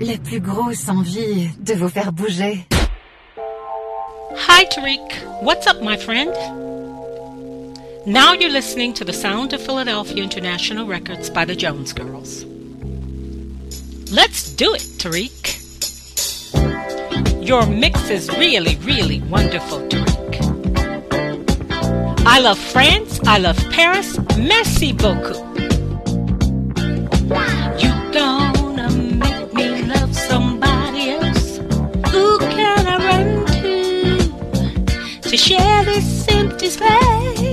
la 0.00 0.16
plus 0.16 0.40
grosse 0.40 0.88
envie 0.88 1.50
de 1.60 1.74
vous 1.74 1.88
faire 1.88 2.12
bouger. 2.12 2.66
Hi, 4.34 4.64
Tarek. 4.66 5.42
What's 5.42 5.66
up, 5.66 5.82
my 5.82 5.96
friend? 5.96 6.32
Now 8.06 8.32
you're 8.32 8.50
listening 8.50 8.94
to 8.94 9.04
the 9.04 9.12
sound 9.12 9.52
of 9.52 9.60
Philadelphia 9.60 10.22
International 10.22 10.86
Records 10.86 11.28
by 11.28 11.44
the 11.44 11.54
Jones 11.54 11.92
Girls. 11.92 12.44
Let's 14.10 14.54
do 14.54 14.72
it, 14.74 14.82
Tarek. 14.98 15.58
Your 17.46 17.66
mix 17.66 18.08
is 18.08 18.28
really, 18.38 18.76
really 18.76 19.20
wonderful, 19.28 19.80
Tarek. 19.88 20.16
I 22.26 22.38
love 22.38 22.58
France. 22.58 23.20
I 23.26 23.38
love 23.38 23.58
Paris. 23.70 24.18
Merci 24.38 24.92
beaucoup. 24.92 25.50
To 35.30 35.36
share 35.36 35.84
this 35.84 36.26
empty 36.26 36.68
space? 36.68 37.49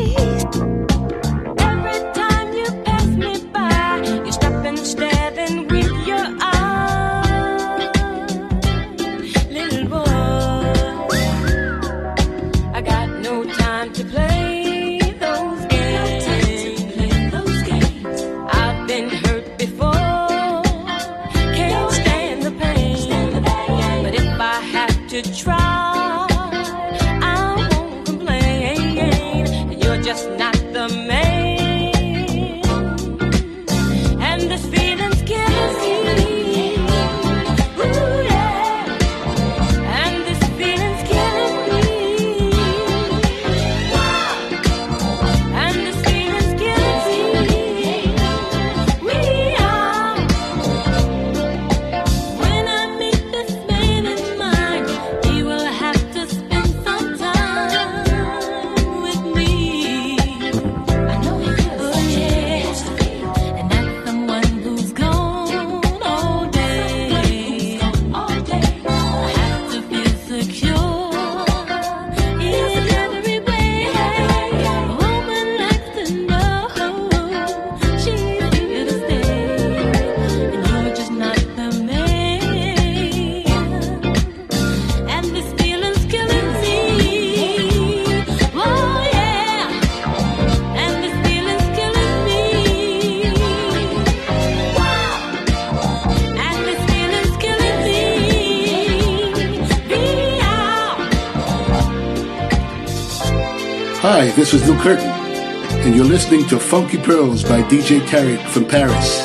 Hi, 104.20 104.32
this 104.32 104.52
is 104.52 104.68
Lou 104.68 104.76
Curtin, 104.80 105.06
and 105.06 105.96
you're 105.96 106.04
listening 106.04 106.48
to 106.48 106.58
Funky 106.58 106.98
Pearls 106.98 107.44
by 107.44 107.62
DJ 107.62 108.00
Tarek 108.00 108.44
from 108.48 108.66
Paris. 108.66 109.22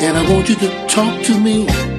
And 0.00 0.16
I 0.16 0.32
want 0.32 0.48
you 0.48 0.54
to 0.54 0.86
talk 0.86 1.20
to 1.24 1.40
me. 1.40 1.93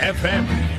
FM. 0.00 0.69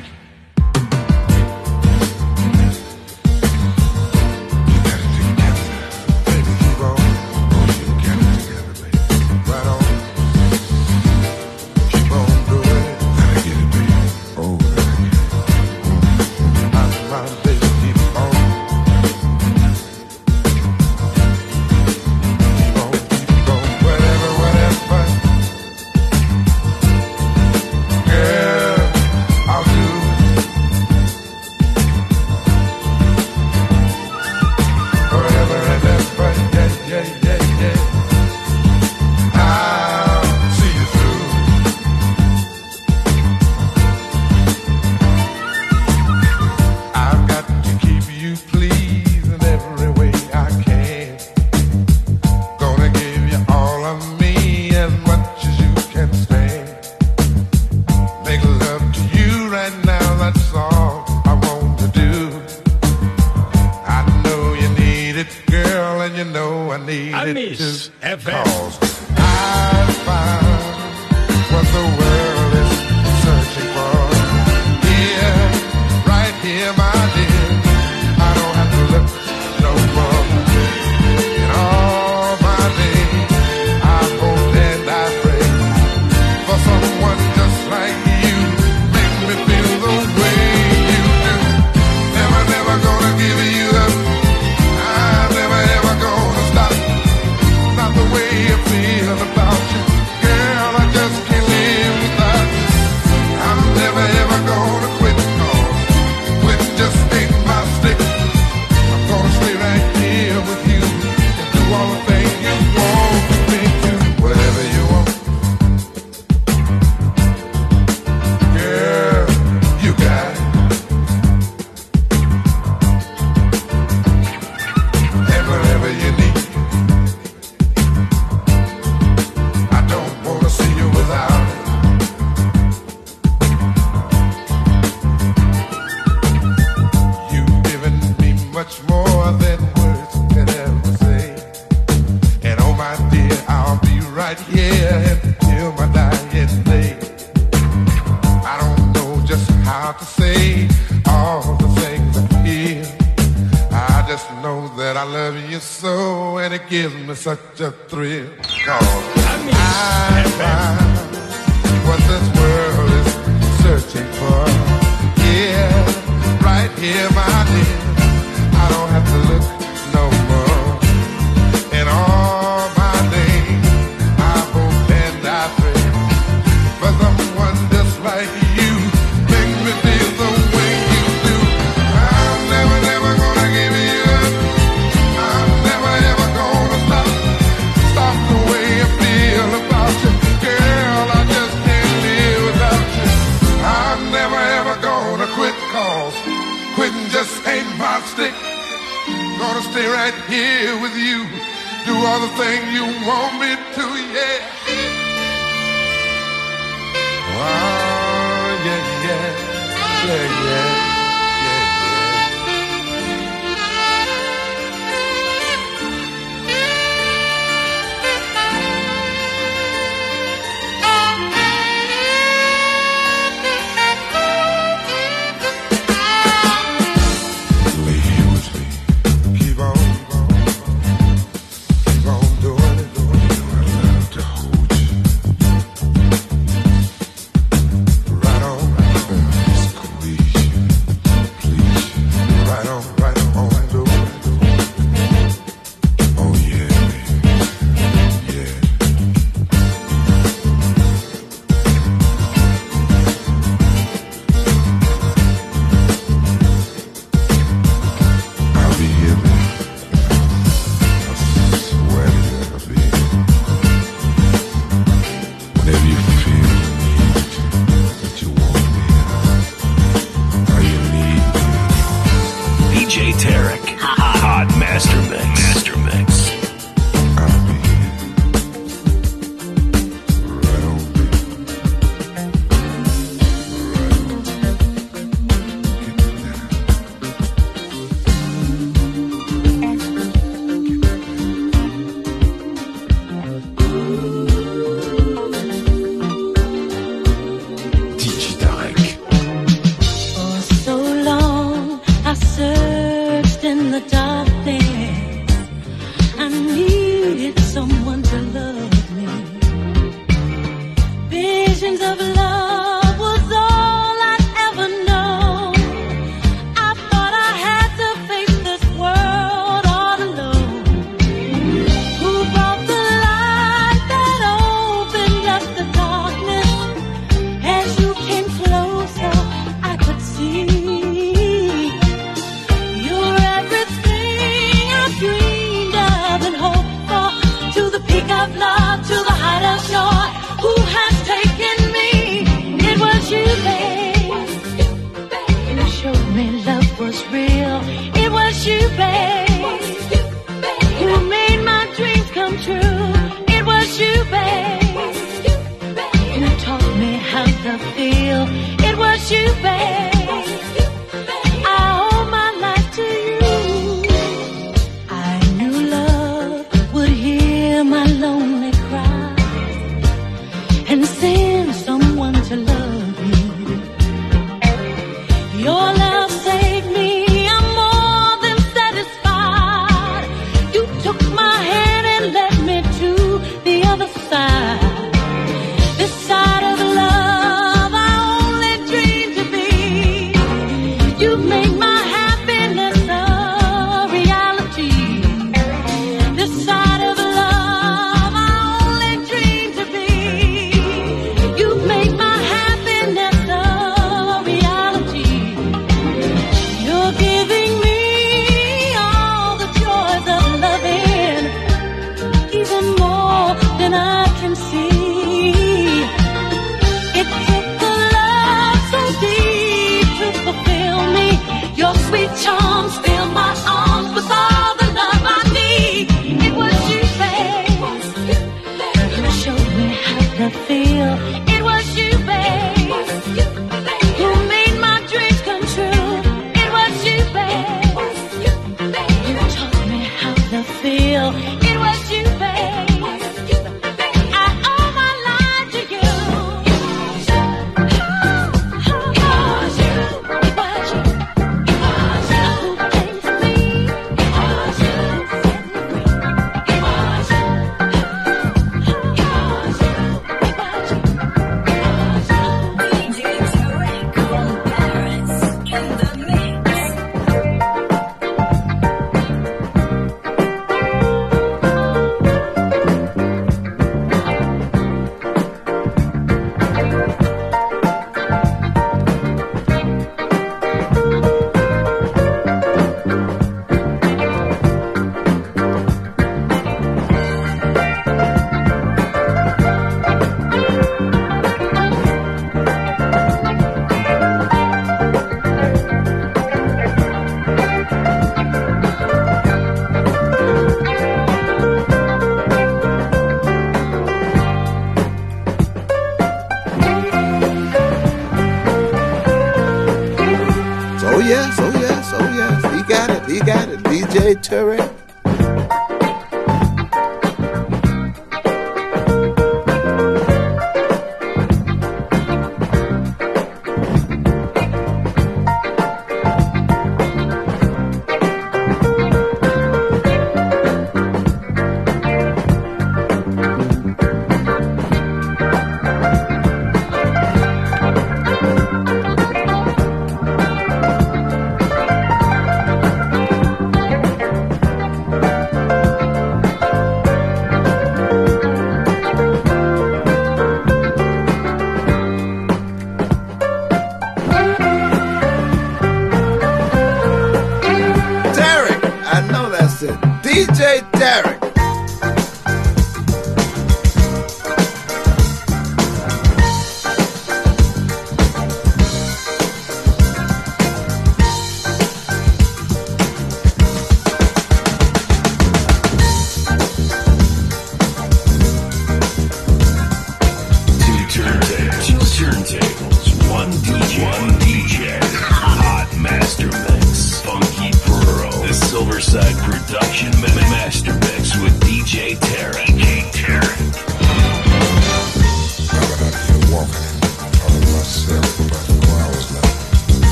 It 157.28 157.90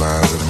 but 0.00 0.22
mine's 0.22 0.49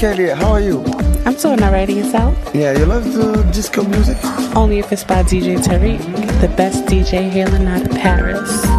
Kelly, 0.00 0.30
how 0.30 0.52
are 0.52 0.62
you? 0.62 0.82
I'm 1.26 1.34
doing 1.34 1.62
alright 1.62 1.90
yourself? 1.90 2.34
Yeah, 2.54 2.72
you 2.72 2.86
love 2.86 3.12
the 3.12 3.42
disco 3.52 3.82
music? 3.82 4.16
Only 4.56 4.78
if 4.78 4.90
it's 4.92 5.04
by 5.04 5.22
DJ 5.22 5.58
Tarek, 5.58 6.00
the 6.40 6.48
best 6.56 6.86
DJ 6.86 7.28
hailing 7.28 7.66
out 7.66 7.82
of 7.82 7.90
Paris. 7.90 8.69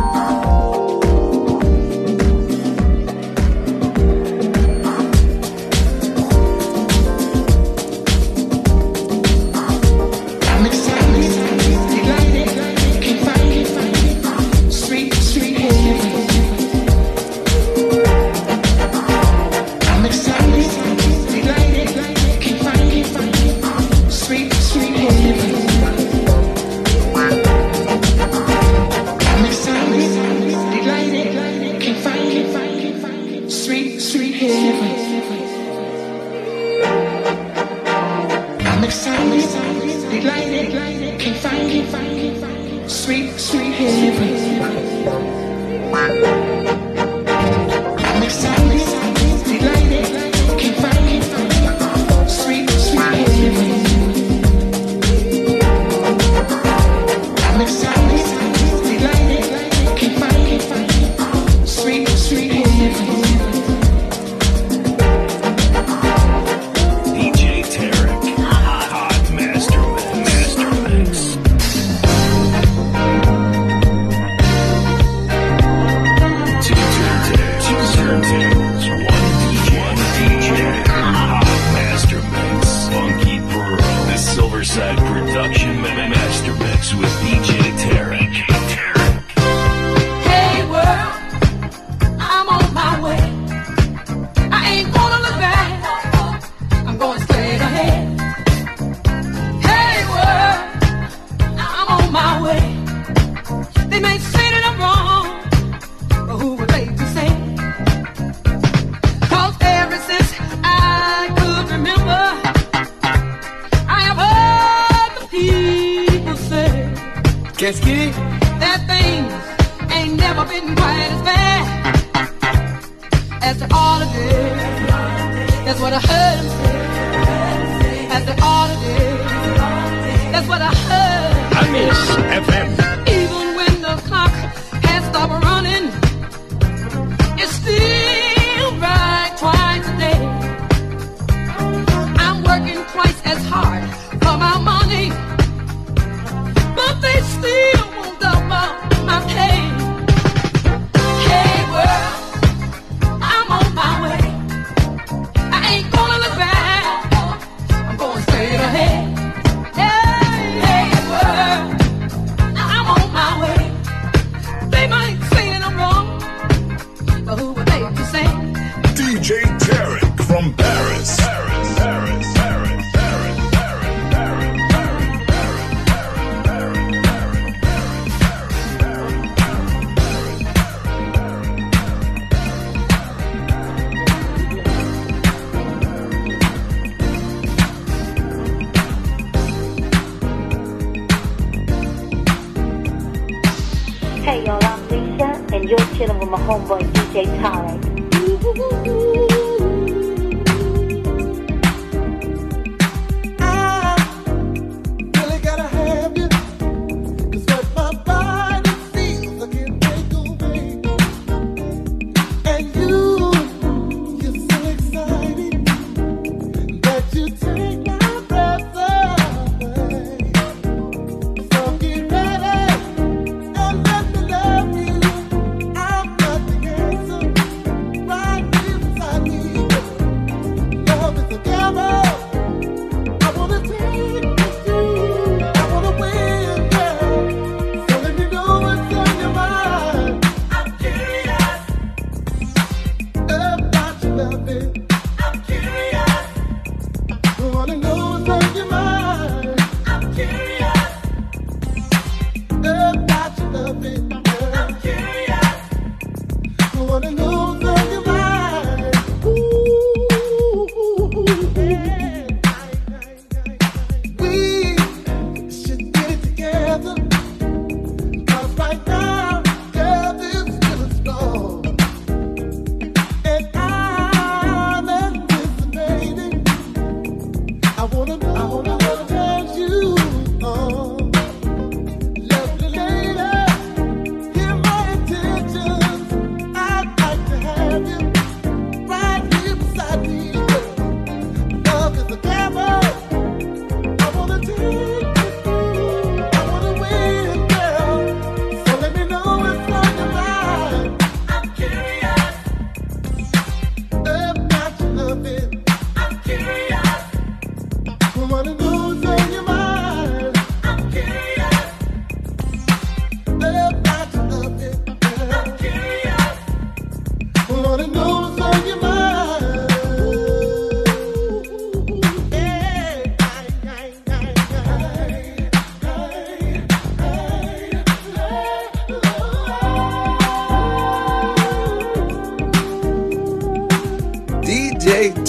I 277.82 277.86
wanna 277.86 278.16
know. 278.18 278.31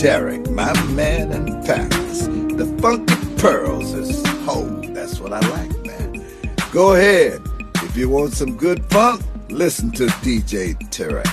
Tarek, 0.02 0.50
my 0.50 0.72
man 0.94 1.30
in 1.30 1.62
Paris. 1.62 2.26
The 2.58 2.66
funky 2.82 3.14
pearls 3.40 3.92
is 3.92 4.26
home. 4.44 4.92
That's 4.94 5.20
what 5.20 5.32
I 5.32 5.38
like, 5.50 5.70
man. 5.86 6.26
Go 6.72 6.94
ahead. 6.94 7.40
If 7.76 7.96
you 7.96 8.08
want 8.08 8.32
some 8.32 8.56
good 8.56 8.84
funk, 8.86 9.22
listen 9.48 9.92
to 9.92 10.06
DJ 10.24 10.74
Tarek. 10.90 11.30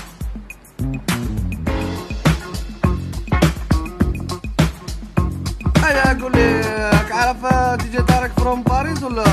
انا 5.78 6.12
اقول 6.12 6.32
لك 6.34 7.12
عارف 7.12 7.46
دي 7.84 7.90
جي 7.90 8.02
طارق 8.04 8.40
فروم 8.40 8.64
باريس 8.64 9.04
ولا 9.04 9.24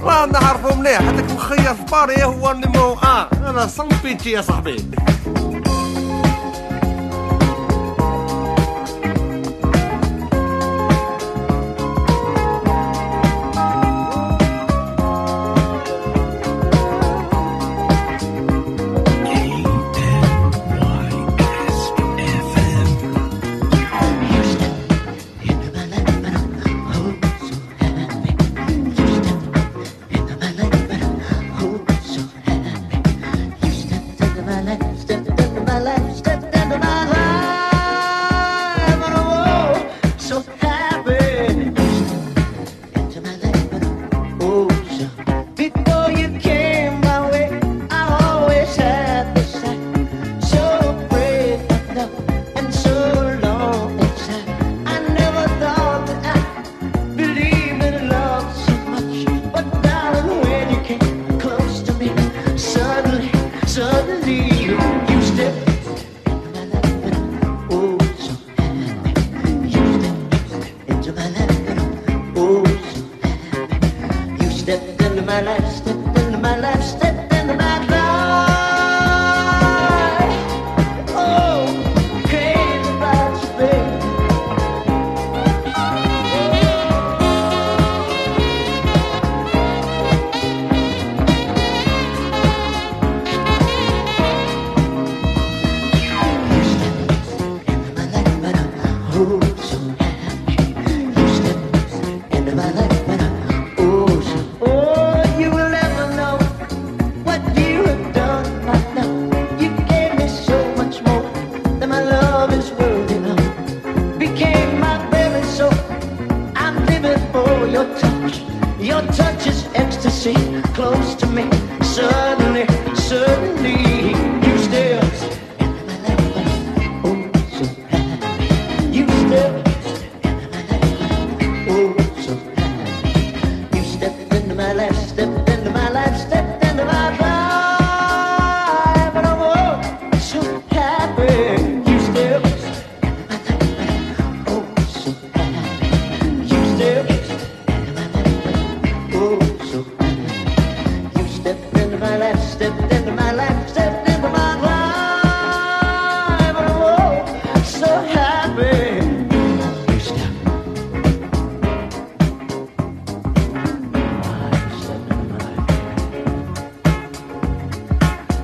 راه 0.00 0.26
نعرفو 0.26 0.74
مليح 0.74 1.00
هذاك 1.00 1.30
مخير 1.32 1.74
في 1.74 1.84
باريس 1.92 2.22
هو 2.22 2.52
نيمو 2.52 2.92
ان 2.92 3.44
انا 3.44 3.66
صنبيتي 3.66 4.30
يا 4.30 4.42
صاحبي 4.42 4.76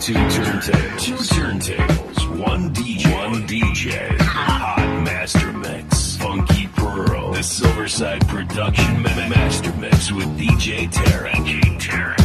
Two 0.05 0.13
turntables. 0.13 1.01
Two 1.01 1.15
turntables. 1.15 2.39
One 2.39 2.75
DJ. 2.75 3.15
One 3.15 3.47
DJ. 3.49 4.21
Hot 4.21 5.03
Master 5.03 5.51
Mix. 5.55 6.19
Funky 6.19 6.69
Pearl. 6.77 7.33
The 7.33 7.39
Silverside 7.39 8.29
Production 8.29 9.03
Master 9.03 9.73
Mix 9.77 10.13
with 10.13 10.27
DJ 10.39 10.91
Terra. 10.93 11.31
DJ 11.31 12.24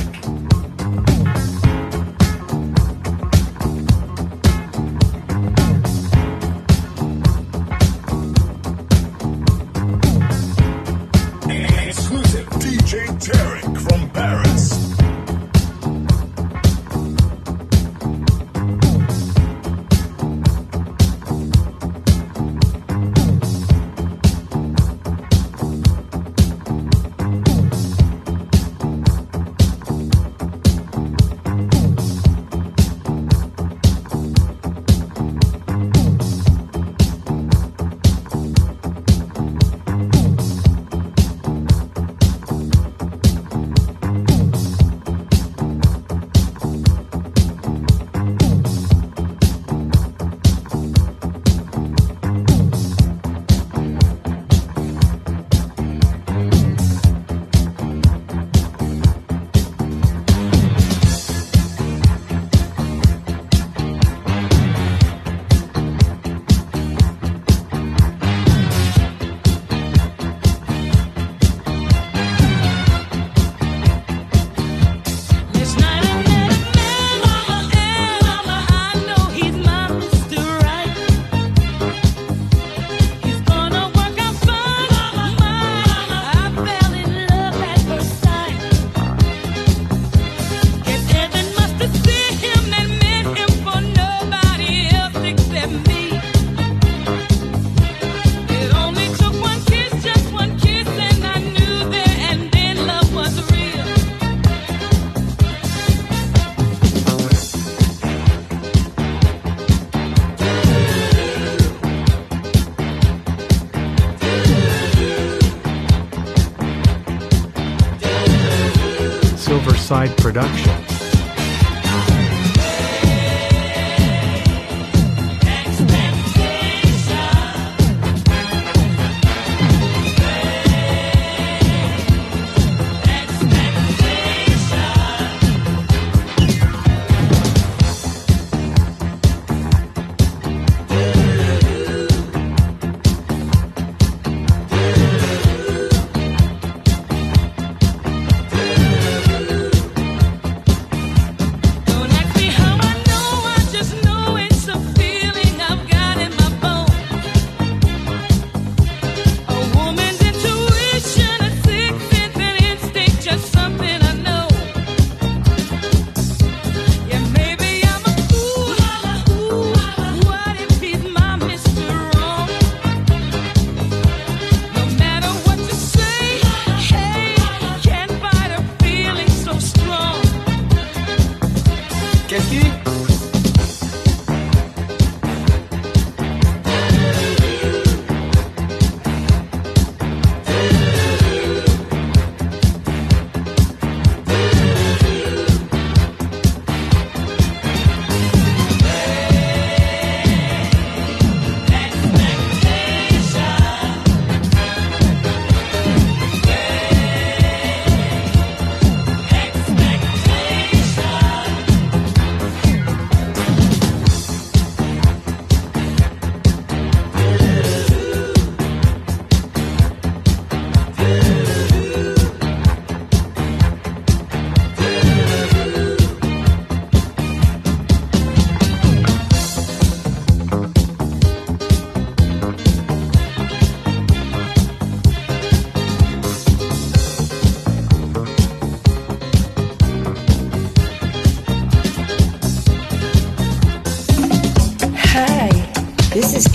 Riverside 119.90 120.16
Productions. 120.18 120.99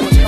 Told 0.00 0.21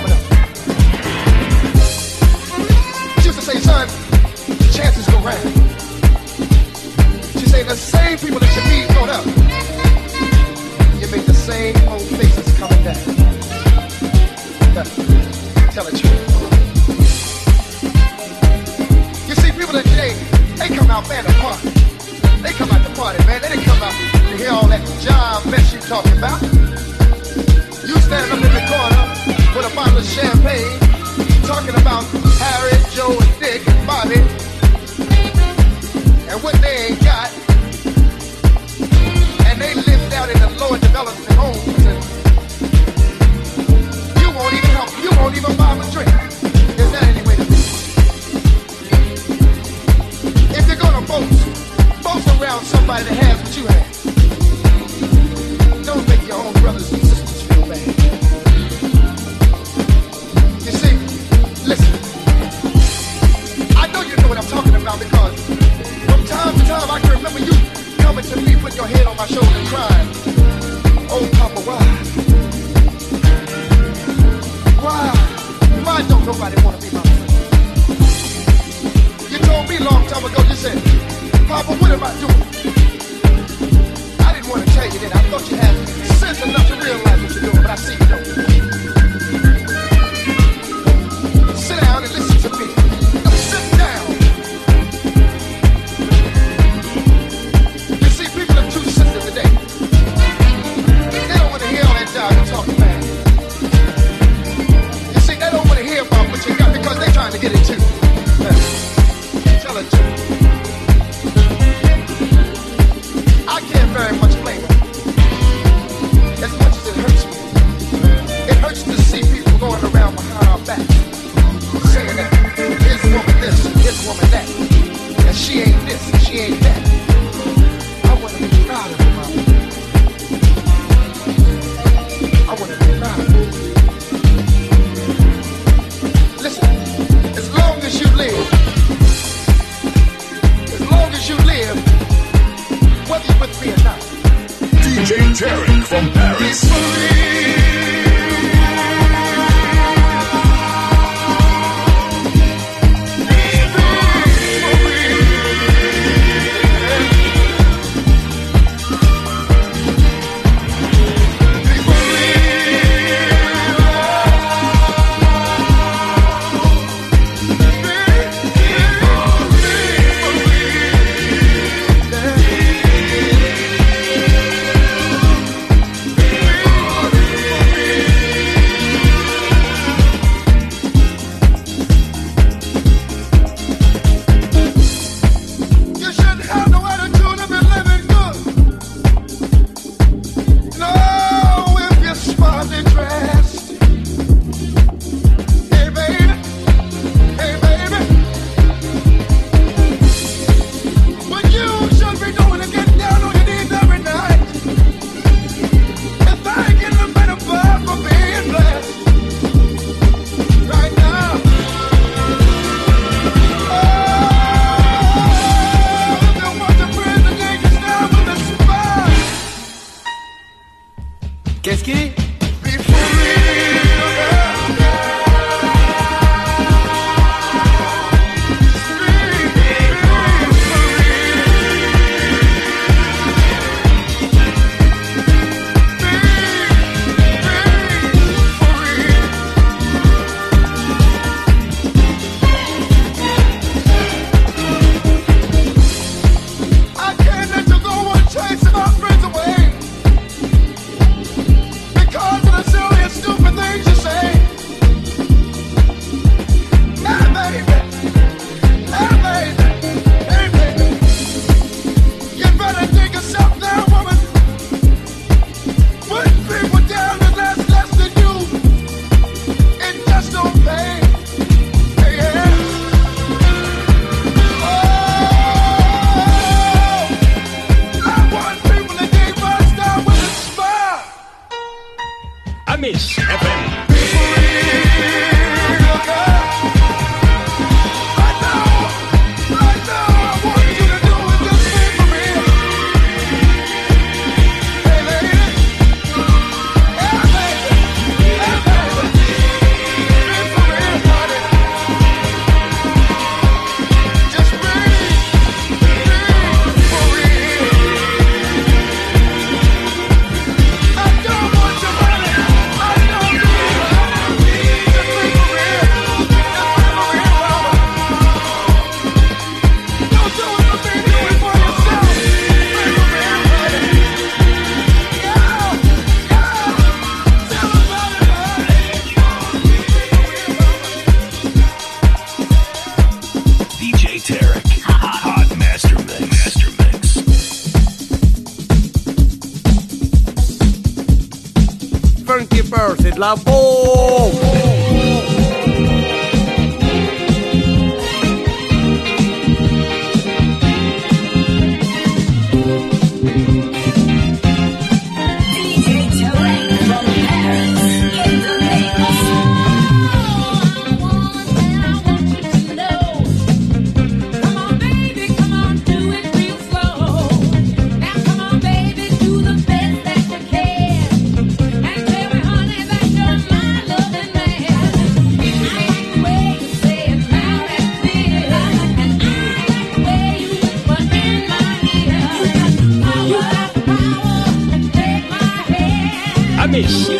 Mexer. 386.74 387.13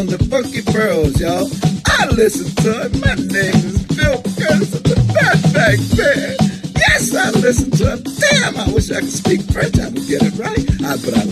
On 0.00 0.06
the 0.06 0.18
Funky 0.32 0.62
Pearls, 0.62 1.20
y'all. 1.20 1.44
I 1.84 2.06
listen 2.16 2.48
to 2.64 2.88
it. 2.88 2.96
My 3.04 3.14
name 3.20 3.60
is 3.68 3.84
Bill 3.92 4.16
Curtis 4.40 4.72
of 4.72 4.82
the 4.84 4.96
Fatback 5.12 5.76
Band. 5.92 6.40
Yes, 6.72 7.14
I 7.14 7.28
listen 7.36 7.70
to 7.72 8.00
it. 8.00 8.08
Damn, 8.16 8.56
I 8.56 8.72
wish 8.72 8.90
I 8.90 9.00
could 9.00 9.12
speak 9.12 9.42
French. 9.52 9.78
I 9.78 9.92
would 9.92 10.06
get 10.08 10.22
it 10.24 10.40
right. 10.40 10.64
I, 10.80 10.96
but 11.04 11.12
I 11.20 11.29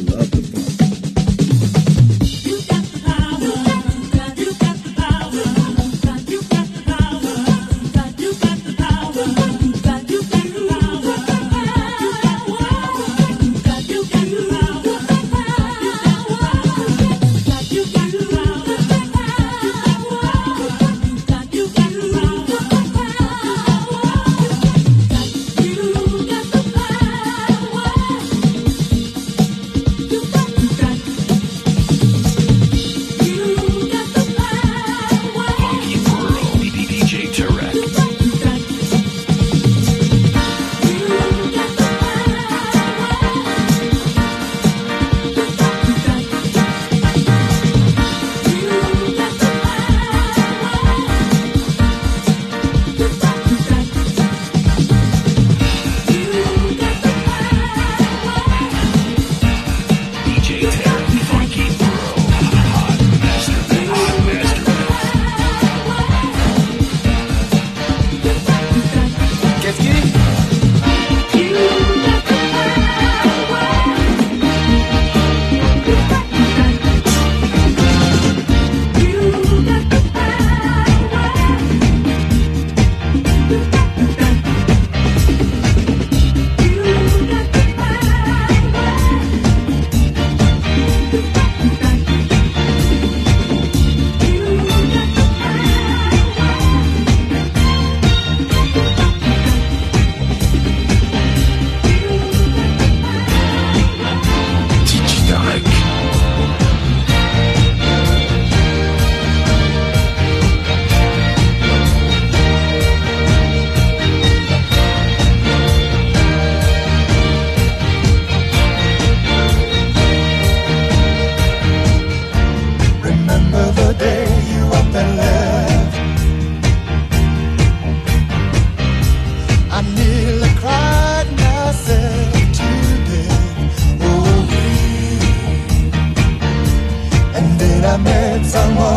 la 137.88 137.98
mer 137.98 138.38
de 138.40 138.48
San 138.48 138.74
Juan. 138.76 138.87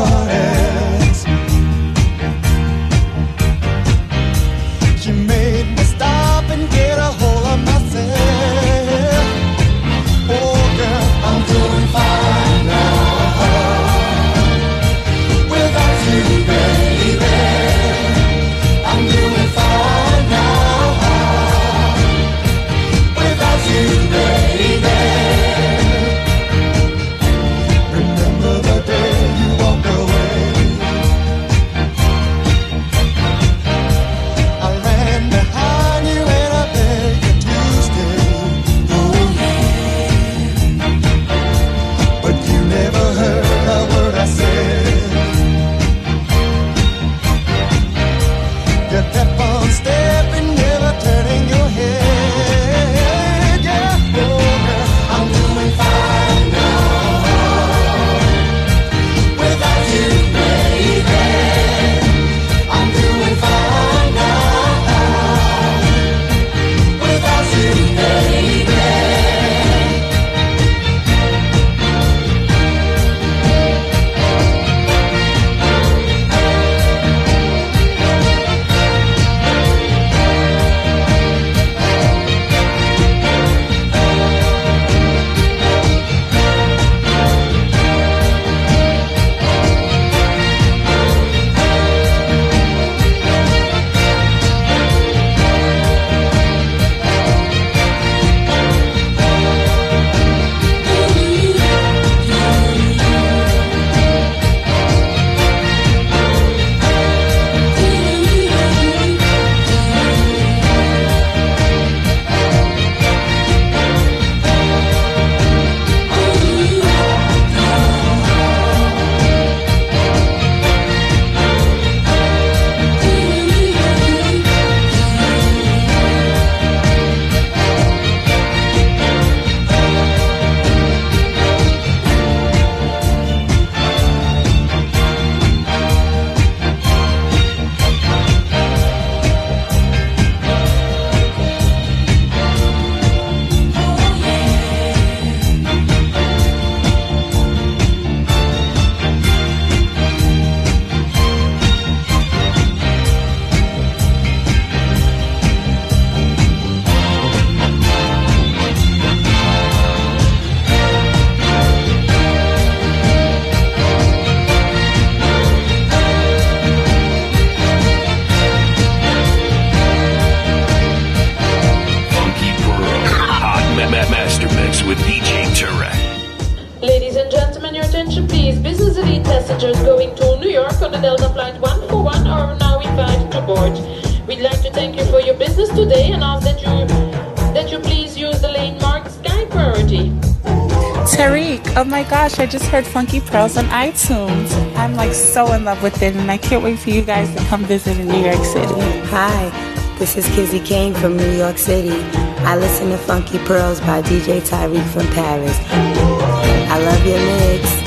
Heard 192.81 192.93
Funky 192.93 193.21
Pearls 193.21 193.57
on 193.57 193.65
iTunes. 193.65 194.75
I'm 194.75 194.95
like 194.95 195.13
so 195.13 195.53
in 195.53 195.65
love 195.65 195.83
with 195.83 196.01
it, 196.01 196.15
and 196.15 196.31
I 196.31 196.37
can't 196.37 196.63
wait 196.63 196.79
for 196.79 196.89
you 196.89 197.03
guys 197.03 197.31
to 197.35 197.43
come 197.45 197.63
visit 197.63 197.99
in 197.99 198.07
New 198.07 198.23
York 198.25 198.43
City. 198.43 198.73
Hi, 199.09 199.95
this 199.99 200.17
is 200.17 200.25
Kizzy 200.29 200.59
King 200.59 200.95
from 200.95 201.15
New 201.15 201.31
York 201.37 201.59
City. 201.59 202.01
I 202.39 202.57
listen 202.57 202.89
to 202.89 202.97
Funky 202.97 203.37
Pearls 203.45 203.79
by 203.81 204.01
DJ 204.01 204.41
Tarek 204.41 204.83
from 204.93 205.05
Paris. 205.13 205.55
I 205.69 206.79
love 206.79 207.05
your 207.05 207.19
mix. 207.19 207.80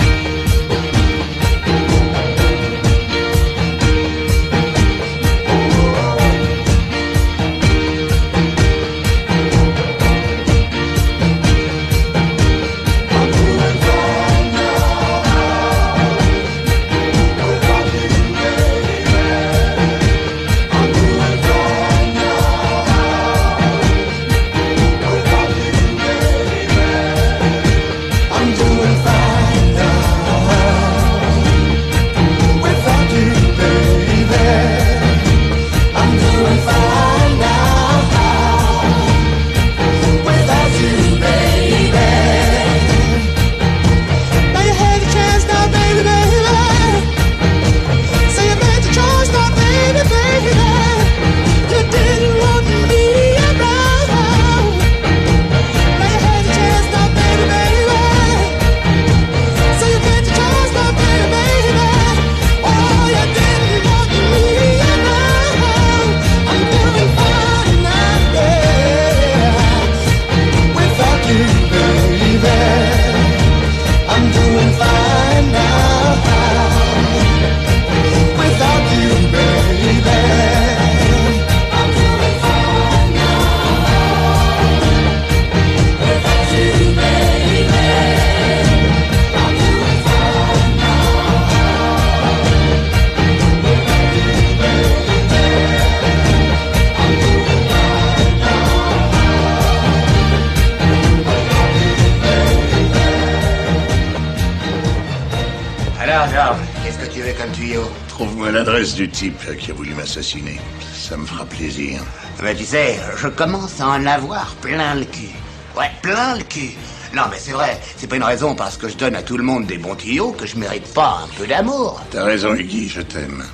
Type 109.24 109.56
qui 109.56 109.70
a 109.70 109.74
voulu 109.74 109.94
m'assassiner. 109.94 110.60
Ça 110.94 111.16
me 111.16 111.24
fera 111.24 111.44
plaisir. 111.46 112.00
Mais 112.42 112.54
tu 112.54 112.64
sais, 112.64 112.98
je 113.16 113.28
commence 113.28 113.80
à 113.80 113.88
en 113.88 114.04
avoir 114.06 114.54
plein 114.60 114.94
le 114.96 115.04
cul. 115.06 115.30
Ouais, 115.76 115.90
plein 116.02 116.36
le 116.36 116.44
cul. 116.44 116.72
Non, 117.14 117.22
mais 117.30 117.38
c'est 117.38 117.52
vrai, 117.52 117.80
c'est 117.96 118.06
pas 118.06 118.16
une 118.16 118.24
raison 118.24 118.54
parce 118.54 118.76
que 118.76 118.88
je 118.88 118.96
donne 118.96 119.14
à 119.14 119.22
tout 119.22 119.36
le 119.38 119.42
monde 119.44 119.66
des 119.66 119.78
bons 119.78 119.94
tuyaux 119.94 120.32
que 120.32 120.46
je 120.46 120.56
mérite 120.56 120.92
pas 120.92 121.22
un 121.24 121.28
peu 121.38 121.46
d'amour. 121.46 122.02
T'as 122.10 122.24
raison, 122.24 122.54
Iggy, 122.54 122.88
je 122.88 123.00
t'aime. 123.00 123.44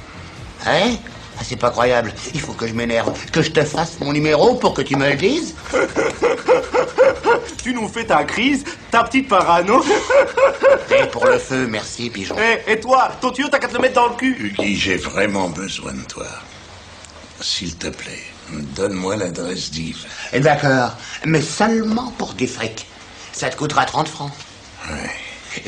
Hein? 0.67 0.97
Ah, 1.39 1.43
C'est 1.45 1.57
pas 1.57 1.71
croyable. 1.71 2.13
Il 2.35 2.41
faut 2.41 2.53
que 2.55 2.67
je 2.67 2.75
m'énerve. 2.75 3.13
Que 3.31 3.43
je 3.43 3.51
te 3.51 3.63
fasse 3.63 4.01
mon 4.01 4.13
numéro 4.13 4.55
pour 4.55 4.75
que 4.75 4.83
tu 4.83 4.97
me 4.97 5.09
le 5.09 5.17
dises 5.17 5.55
Tu 7.63 7.75
nous 7.75 7.89
fais 7.89 8.05
ta 8.05 8.25
crise, 8.25 8.65
ta 8.91 9.05
petite 9.05 9.29
parano. 9.29 9.83
Et 10.91 11.07
pour 11.07 11.27
le 11.27 11.39
feu, 11.39 11.67
merci, 11.69 12.11
pigeon. 12.11 12.37
Eh, 12.39 12.73
et 12.73 12.81
toi, 12.81 13.11
ton 13.21 13.31
tuyau, 13.31 13.49
t'as 13.49 13.59
qu'à 13.59 13.69
te 13.69 13.75
le 13.75 13.81
mettre 13.81 13.95
dans 13.95 14.09
le 14.09 14.15
cul. 14.15 14.55
Iggy, 14.59 14.77
j'ai 14.77 14.97
vraiment 14.97 15.49
besoin 15.49 15.93
de 15.93 16.03
toi. 16.03 16.27
S'il 17.41 17.77
te 17.77 17.89
plaît, 17.89 18.25
donne-moi 18.51 19.17
l'adresse 19.17 19.71
d'Yves. 19.71 20.07
Eh, 20.33 20.41
D'accord, 20.41 20.93
mais 21.25 21.41
seulement 21.43 22.13
pour 22.19 22.35
du 22.35 22.47
fric. 22.47 22.87
Ça 23.33 23.49
te 23.49 23.57
coûtera 23.57 23.85
30 23.85 24.09
francs. 24.09 24.33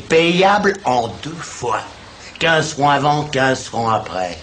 Payable 0.08 0.76
en 0.84 1.08
deux 1.22 1.30
fois. 1.30 1.80
15 2.38 2.72
francs 2.74 2.92
avant, 2.92 3.24
15 3.24 3.64
francs 3.64 3.92
après. 3.94 4.36